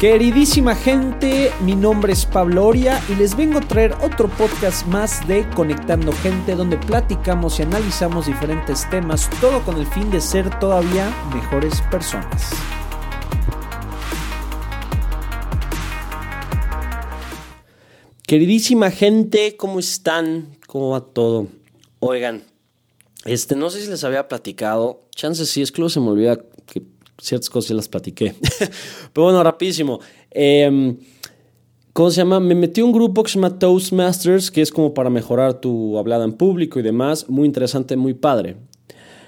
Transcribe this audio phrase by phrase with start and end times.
[0.00, 5.26] Queridísima gente, mi nombre es Pablo Oria y les vengo a traer otro podcast más
[5.28, 10.58] de Conectando Gente donde platicamos y analizamos diferentes temas, todo con el fin de ser
[10.58, 12.50] todavía mejores personas.
[18.26, 20.58] Queridísima gente, ¿cómo están?
[20.66, 21.46] ¿Cómo va todo?
[22.00, 22.42] Oigan,
[23.24, 26.40] este, no sé si les había platicado, chances sí, es que se me olvida
[27.24, 28.34] ciertas cosas ya las platiqué.
[29.12, 30.00] Pero bueno, rapidísimo.
[30.30, 30.96] Em,
[31.92, 32.40] ¿Cómo se llama?
[32.40, 36.24] Me metí un grupo que se llama Toastmasters, que es como para mejorar tu hablada
[36.24, 37.28] en público y demás.
[37.28, 38.56] Muy interesante, muy padre.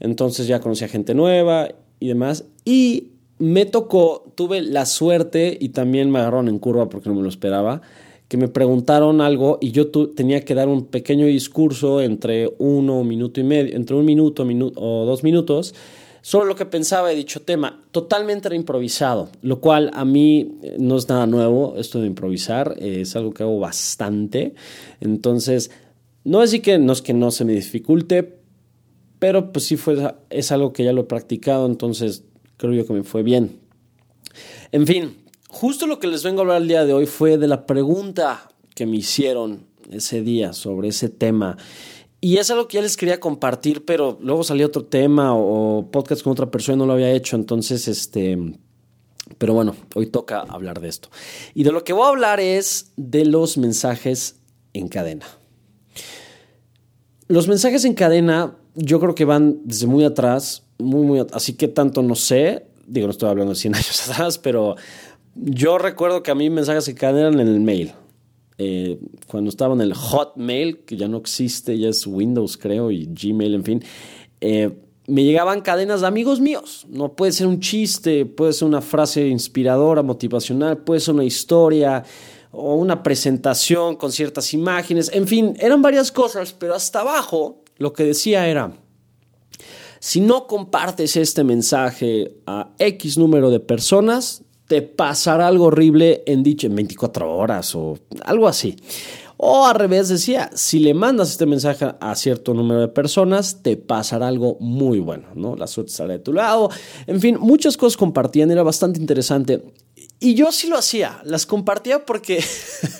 [0.00, 1.68] Entonces ya conocí a gente nueva
[2.00, 2.44] y demás.
[2.64, 7.22] Y me tocó, tuve la suerte y también me agarraron en curva porque no me
[7.22, 7.80] lo esperaba,
[8.26, 13.40] que me preguntaron algo y yo tenía que dar un pequeño discurso entre uno minuto
[13.40, 15.74] y medio, entre un minuto, minuto o dos minutos
[16.22, 20.96] Solo lo que pensaba de dicho tema, totalmente improvisado, lo cual a mí eh, no
[20.96, 24.54] es nada nuevo, esto de improvisar, eh, es algo que hago bastante.
[25.00, 25.70] Entonces,
[26.24, 28.38] no es que no es que no se me dificulte,
[29.18, 32.24] pero pues sí fue, es algo que ya lo he practicado, entonces
[32.56, 33.58] creo yo que me fue bien.
[34.72, 35.16] En fin,
[35.48, 38.50] justo lo que les vengo a hablar el día de hoy fue de la pregunta
[38.74, 41.56] que me hicieron ese día sobre ese tema.
[42.20, 46.22] Y es algo que ya les quería compartir, pero luego salió otro tema o, podcast
[46.22, 47.36] con otra persona y no lo había hecho.
[47.36, 48.36] Entonces, este.
[49.36, 51.10] Pero bueno, hoy toca hablar de esto.
[51.54, 54.36] Y de lo que voy a hablar es de los mensajes
[54.72, 55.26] en cadena.
[57.28, 61.68] Los mensajes en cadena, yo creo que van desde muy atrás, muy, muy Así que
[61.68, 62.66] tanto no sé.
[62.86, 64.76] Digo, no estoy hablando de 100 años atrás, pero
[65.36, 67.92] yo recuerdo que a mí mensajes en cadena en el mail.
[68.58, 68.98] Eh,
[69.28, 73.54] cuando estaba en el Hotmail, que ya no existe, ya es Windows creo, y Gmail,
[73.54, 73.84] en fin,
[74.40, 74.76] eh,
[75.06, 76.86] me llegaban cadenas de amigos míos.
[76.90, 82.04] No puede ser un chiste, puede ser una frase inspiradora, motivacional, puede ser una historia
[82.50, 87.92] o una presentación con ciertas imágenes, en fin, eran varias cosas, pero hasta abajo lo
[87.92, 88.72] que decía era,
[90.00, 96.42] si no compartes este mensaje a X número de personas, te pasará algo horrible en
[96.42, 98.76] dicho en 24 horas o algo así.
[99.40, 103.76] O al revés decía, si le mandas este mensaje a cierto número de personas, te
[103.76, 105.54] pasará algo muy bueno, ¿no?
[105.54, 106.70] La suerte estará de tu lado.
[107.06, 109.62] En fin, muchas cosas compartían, era bastante interesante.
[110.18, 112.42] Y yo sí lo hacía, las compartía porque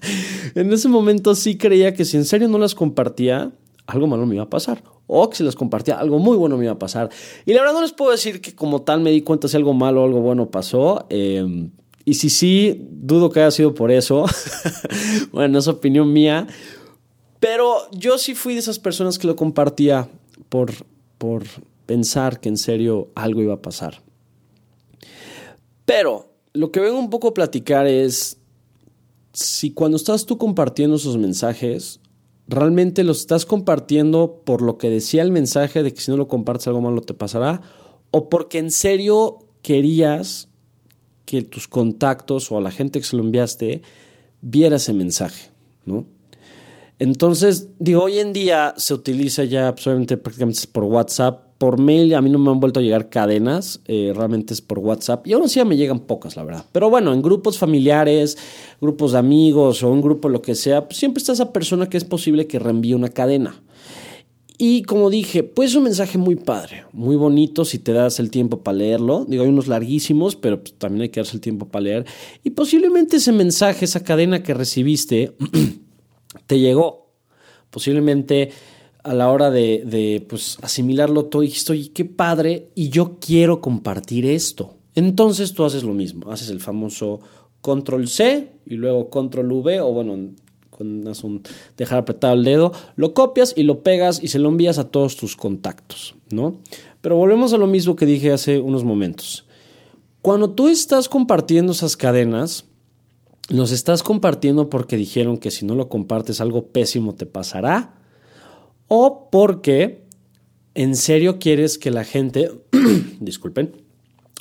[0.54, 3.52] en ese momento sí creía que si en serio no las compartía,
[3.86, 4.82] algo malo me iba a pasar.
[5.06, 7.10] O que si las compartía, algo muy bueno me iba a pasar.
[7.44, 9.72] Y la verdad no les puedo decir que como tal me di cuenta si algo
[9.72, 11.06] malo o algo bueno pasó.
[11.08, 11.70] Em,
[12.04, 14.26] y si sí, dudo que haya sido por eso.
[15.32, 16.46] bueno, es opinión mía.
[17.38, 20.08] Pero yo sí fui de esas personas que lo compartía
[20.48, 20.72] por,
[21.18, 21.44] por
[21.86, 24.02] pensar que en serio algo iba a pasar.
[25.84, 28.38] Pero lo que vengo un poco a platicar es
[29.32, 32.00] si cuando estás tú compartiendo esos mensajes
[32.48, 36.28] realmente los estás compartiendo por lo que decía el mensaje de que si no lo
[36.28, 37.60] compartes algo malo te pasará,
[38.10, 40.48] o porque en serio querías
[41.24, 43.82] que tus contactos o a la gente que se lo enviaste
[44.40, 45.50] viera ese mensaje,
[45.84, 46.06] ¿no?
[46.98, 52.20] Entonces, digo, hoy en día se utiliza ya absolutamente prácticamente por WhatsApp por mail a
[52.20, 55.44] mí no me han vuelto a llegar cadenas, eh, realmente es por WhatsApp y aún
[55.44, 56.64] así me llegan pocas, la verdad.
[56.72, 58.36] Pero bueno, en grupos familiares,
[58.80, 61.96] grupos de amigos o un grupo lo que sea, pues siempre está esa persona que
[61.96, 63.62] es posible que reenvíe una cadena.
[64.58, 68.30] Y como dije, pues es un mensaje muy padre, muy bonito si te das el
[68.30, 69.26] tiempo para leerlo.
[69.28, 72.06] Digo, hay unos larguísimos, pero pues también hay que darse el tiempo para leer.
[72.42, 75.34] Y posiblemente ese mensaje, esa cadena que recibiste,
[76.46, 77.06] te llegó.
[77.70, 78.50] Posiblemente
[79.02, 84.26] a la hora de, pues, asimilarlo todo, dijiste, oye, qué padre, y yo quiero compartir
[84.26, 84.74] esto.
[84.94, 87.20] Entonces tú haces lo mismo, haces el famoso
[87.60, 90.30] control C y luego control V, o bueno,
[90.70, 91.42] con
[91.76, 95.16] dejar apretado el dedo, lo copias y lo pegas y se lo envías a todos
[95.16, 96.58] tus contactos, ¿no?
[97.00, 99.46] Pero volvemos a lo mismo que dije hace unos momentos.
[100.20, 102.66] Cuando tú estás compartiendo esas cadenas,
[103.48, 107.94] los estás compartiendo porque dijeron que si no lo compartes algo pésimo te pasará
[108.88, 110.04] o porque
[110.74, 112.50] en serio quieres que la gente,
[113.20, 113.72] disculpen,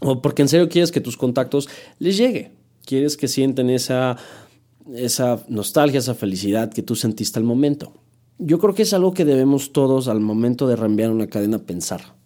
[0.00, 1.68] o porque en serio quieres que tus contactos
[1.98, 2.52] les llegue,
[2.84, 4.16] quieres que sienten esa,
[4.94, 7.92] esa nostalgia, esa felicidad que tú sentiste al momento.
[8.38, 12.16] Yo creo que es algo que debemos todos al momento de reenviar una cadena pensar.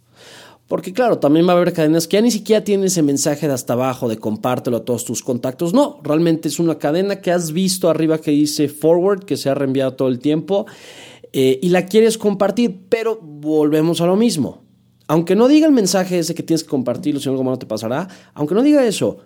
[0.69, 3.55] Porque claro, también va a haber cadenas que ya ni siquiera tienen ese mensaje de
[3.55, 5.73] hasta abajo de compártelo a todos tus contactos.
[5.73, 9.55] No, realmente es una cadena que has visto arriba que dice forward, que se ha
[9.55, 10.67] reenviado todo el tiempo
[11.33, 14.63] eh, y la quieres compartir, pero volvemos a lo mismo.
[15.07, 18.07] Aunque no diga el mensaje ese que tienes que compartirlo, si algo malo te pasará,
[18.35, 19.19] aunque no diga eso,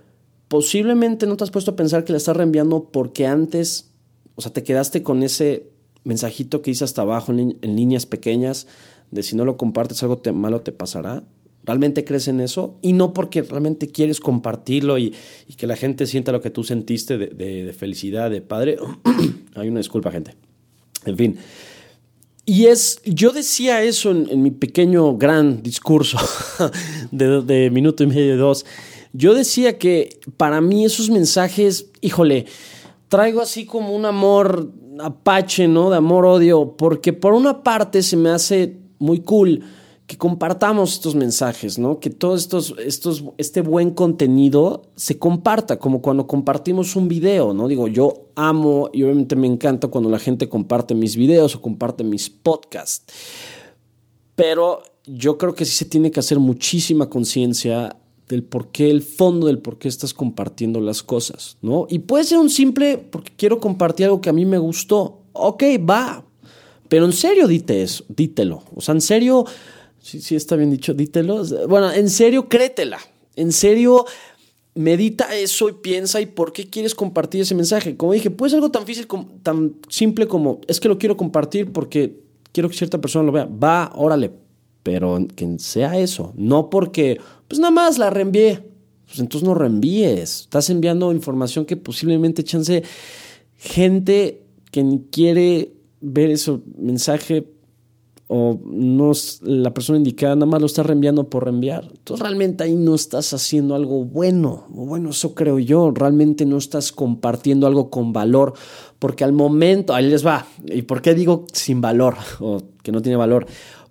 [0.46, 3.90] posiblemente no te has puesto a pensar que la estás reenviando porque antes,
[4.36, 5.72] o sea, te quedaste con ese
[6.04, 8.66] mensajito que dice hasta abajo en, líneas pequeñas
[9.12, 11.22] de si no lo compartes algo malo te pasará.
[11.64, 12.76] ¿Realmente crees en eso?
[12.82, 15.14] Y no porque realmente quieres compartirlo y,
[15.56, 18.78] que la gente sienta lo que tú sentiste de, felicidad, de padre.
[19.54, 20.34] Hay una disculpa, gente.
[21.04, 21.36] En fin.
[22.44, 26.18] Y es, yo decía eso en, mi pequeño gran discurso
[27.12, 28.66] de, de minuto y medio, dos.
[29.12, 32.46] Yo decía que para mí esos mensajes, híjole,
[33.08, 35.90] traigo así como un amor apache, ¿no?
[35.90, 39.62] De amor-odio, porque por una parte se me hace muy cool
[40.06, 41.98] que compartamos estos mensajes, ¿no?
[42.00, 47.68] Que todo estos, estos, este buen contenido se comparta, como cuando compartimos un video, ¿no?
[47.68, 52.04] Digo, yo amo y obviamente me encanta cuando la gente comparte mis videos o comparte
[52.04, 53.12] mis podcasts.
[54.34, 57.96] Pero yo creo que sí se tiene que hacer muchísima conciencia
[58.28, 61.86] del por qué, el fondo del por qué estás compartiendo las cosas, ¿no?
[61.88, 65.22] Y puede ser un simple, porque quiero compartir algo que a mí me gustó.
[65.32, 66.24] Ok, va.
[66.92, 68.64] Pero en serio, dite eso, dítelo.
[68.74, 69.46] O sea, en serio,
[69.98, 71.42] sí, sí está bien dicho, dítelo.
[71.66, 72.98] Bueno, en serio, créetela.
[73.34, 74.04] En serio,
[74.74, 77.96] medita eso y piensa y por qué quieres compartir ese mensaje.
[77.96, 79.06] Como dije, puede ser algo tan difícil,
[79.42, 82.20] tan simple como, es que lo quiero compartir porque
[82.52, 83.46] quiero que cierta persona lo vea.
[83.46, 84.30] Va, órale,
[84.82, 87.18] pero que sea eso, no porque,
[87.48, 88.68] pues nada más la reenvié.
[89.06, 90.40] Pues entonces no reenvíes.
[90.42, 92.82] Estás enviando información que posiblemente chance
[93.56, 95.72] gente que ni quiere
[96.02, 97.46] ver ese mensaje
[98.34, 99.12] o no
[99.42, 101.84] la persona indicada, nada más lo está reenviando por reenviar.
[101.84, 104.64] Entonces realmente ahí no estás haciendo algo bueno.
[104.70, 105.90] Bueno, eso creo yo.
[105.90, 108.54] Realmente no estás compartiendo algo con valor.
[108.98, 110.46] Porque al momento, ahí les va.
[110.64, 113.46] ¿Y por qué digo sin valor o que no tiene valor?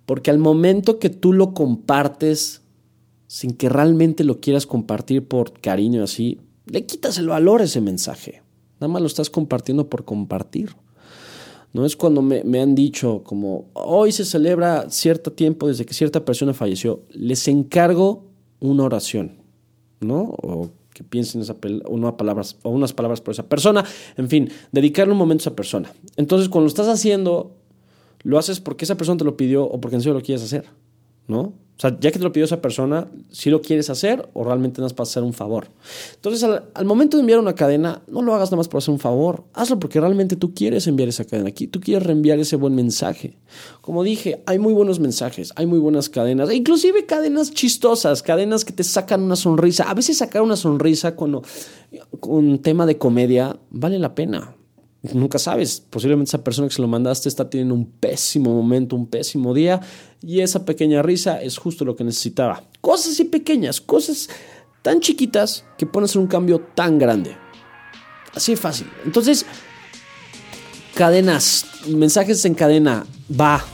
[0.06, 2.62] Porque al momento que tú lo compartes
[3.28, 7.80] sin que realmente lo quieras compartir por cariño así, le quitas el valor a ese
[7.80, 8.42] mensaje.
[8.80, 10.74] Nada más lo estás compartiendo por compartir.
[11.72, 16.24] No es cuando me, han dicho como hoy se celebra cierto tiempo desde que cierta
[16.24, 17.00] persona falleció.
[17.10, 18.24] Les encargo
[18.60, 19.38] una oración,
[20.00, 20.34] ¿no?
[20.42, 21.56] O que piensen esa
[21.88, 23.84] una palabras, o unas palabras por esa persona.
[24.18, 25.90] En fin, dedicarle un momento a esa persona.
[26.16, 27.56] Entonces, cuando lo estás haciendo,
[28.22, 30.66] lo haces porque esa persona te lo pidió o porque en serio lo quieres hacer,
[31.26, 31.54] ¿no?
[31.76, 34.80] O sea, ya que te lo pidió esa persona, si lo quieres hacer o realmente
[34.80, 35.66] no es para hacer un favor.
[36.14, 39.00] Entonces, al, momento de enviar una cadena, no lo hagas nada más por hacer un
[39.00, 39.44] favor.
[39.54, 41.66] Hazlo porque realmente tú quieres enviar esa cadena aquí.
[41.66, 43.36] Tú quieres reenviar ese buen mensaje.
[43.80, 48.64] Como dije, hay muy buenos mensajes, hay muy buenas cadenas, e inclusive cadenas chistosas, cadenas
[48.64, 49.90] que te sacan una sonrisa.
[49.90, 51.42] A veces sacar una sonrisa con
[52.22, 54.54] un tema de comedia vale la pena
[55.02, 59.06] nunca sabes, posiblemente esa persona que se lo mandaste está teniendo un pésimo momento, un
[59.06, 59.80] pésimo día
[60.20, 62.62] y esa pequeña risa es justo lo que necesitaba.
[62.80, 64.28] Cosas así pequeñas, cosas
[64.82, 67.36] tan chiquitas que pueden hacer un cambio tan grande.
[68.34, 68.86] Así de fácil.
[69.04, 69.44] Entonces,
[70.94, 73.04] cadenas, mensajes en cadena,
[73.38, 73.64] va.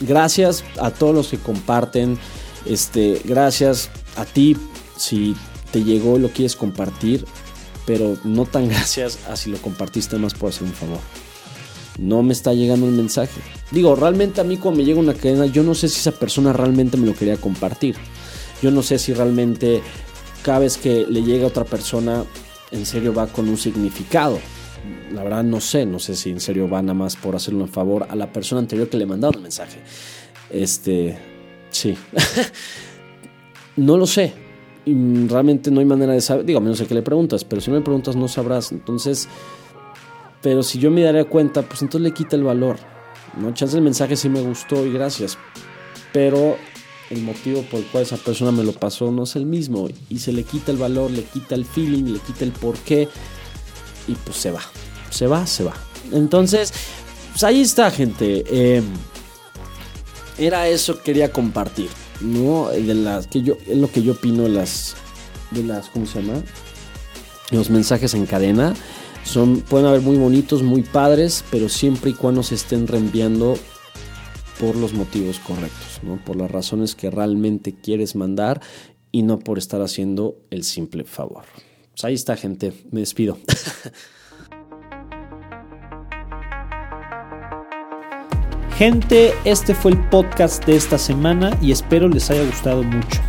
[0.00, 2.18] Gracias a todos los que comparten.
[2.66, 4.56] Este, gracias a ti
[4.96, 5.36] si
[5.70, 7.24] te llegó y lo quieres compartir
[7.86, 11.00] pero no tan gracias a si lo compartiste más por hacer un favor.
[11.98, 13.40] No me está llegando un mensaje.
[13.70, 16.52] Digo, realmente a mí cuando me llega una cadena, yo no sé si esa persona
[16.52, 17.96] realmente me lo quería compartir.
[18.62, 19.80] Yo no sé si realmente
[20.42, 22.24] cada vez que le llega a otra persona,
[22.72, 24.38] en serio va con un significado.
[25.12, 27.68] La verdad no sé, no sé si en serio va nada más por hacerle un
[27.68, 29.78] favor a la persona anterior que le mandaba el mensaje.
[30.50, 31.16] Este,
[31.70, 31.96] sí.
[33.76, 34.34] no lo sé,
[34.84, 37.70] y realmente no hay manera de saber, digo, a menos que le preguntas, pero si
[37.70, 38.72] no me preguntas no sabrás.
[38.72, 39.28] Entonces,
[40.42, 42.76] pero si yo me daría cuenta, pues entonces le quita el valor.
[43.38, 43.52] ¿no?
[43.54, 45.38] Chance el mensaje sí me gustó y gracias,
[46.12, 46.56] pero
[47.10, 50.18] el motivo por el cual esa persona me lo pasó no es el mismo y
[50.18, 53.08] se le quita el valor, le quita el feeling, le quita el porqué
[54.06, 54.62] y pues se va,
[55.10, 55.74] se va, se va.
[56.12, 56.72] Entonces,
[57.32, 58.44] pues ahí está gente.
[58.46, 58.82] Eh,
[60.38, 61.88] era eso que quería compartir.
[62.20, 62.68] ¿No?
[62.68, 64.96] De las que yo, es lo que yo opino las,
[65.50, 66.42] de las, ¿cómo se llama?
[67.50, 68.74] Los mensajes en cadena.
[69.24, 73.56] Son, pueden haber muy bonitos, muy padres, pero siempre y cuando se estén reenviando
[74.60, 76.22] por los motivos correctos, ¿no?
[76.24, 78.60] Por las razones que realmente quieres mandar
[79.10, 81.44] y no por estar haciendo el simple favor.
[81.92, 82.72] Pues ahí está, gente.
[82.90, 83.38] Me despido.
[88.76, 93.20] Gente, este fue el podcast de esta semana y espero les haya gustado mucho.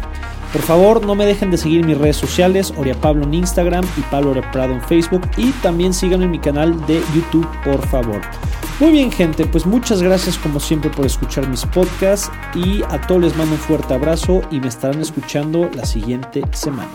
[0.51, 4.01] Por favor, no me dejen de seguir mis redes sociales, Oria Pablo en Instagram y
[4.09, 8.21] Pablo Oria Prado en Facebook y también síganme en mi canal de YouTube, por favor.
[8.79, 13.21] Muy bien, gente, pues muchas gracias como siempre por escuchar mis podcasts y a todos
[13.21, 16.89] les mando un fuerte abrazo y me estarán escuchando la siguiente semana.